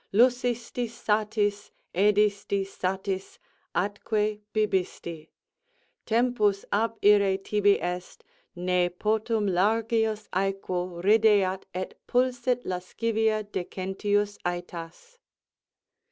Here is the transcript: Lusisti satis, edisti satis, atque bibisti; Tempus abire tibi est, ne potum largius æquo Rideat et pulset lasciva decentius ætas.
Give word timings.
Lusisti 0.13 0.87
satis, 0.89 1.71
edisti 1.93 2.65
satis, 2.65 3.37
atque 3.75 4.41
bibisti; 4.51 5.29
Tempus 6.07 6.65
abire 6.73 7.37
tibi 7.37 7.79
est, 7.79 8.23
ne 8.55 8.89
potum 8.89 9.45
largius 9.47 10.27
æquo 10.29 11.03
Rideat 11.03 11.65
et 11.75 11.93
pulset 12.07 12.65
lasciva 12.65 13.43
decentius 13.43 14.39
ætas. 14.43 15.19